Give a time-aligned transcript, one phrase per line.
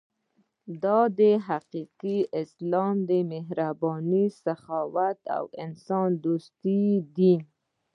[0.83, 6.83] دا دی حقیقي اسلام د مهربانۍ، سخاوت او انسان دوستۍ
[7.15, 7.41] دین.